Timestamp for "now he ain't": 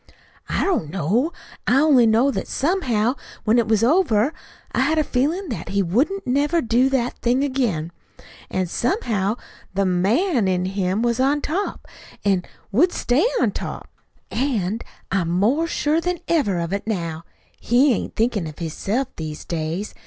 16.87-18.15